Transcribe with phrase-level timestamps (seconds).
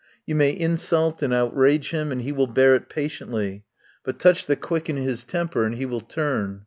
[0.25, 3.65] You may insult and outrage him and he will bear it patiently,
[4.03, 6.59] but touch the quick in his temper and he will turn.